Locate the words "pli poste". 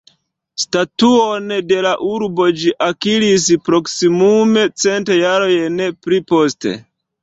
6.05-6.79